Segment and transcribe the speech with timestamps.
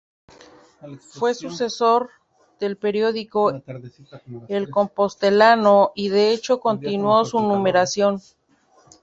[1.11, 2.09] Fue sucesor
[2.59, 3.51] del periódico
[4.47, 8.19] "El Compostelano", y de hecho continuó su numeración.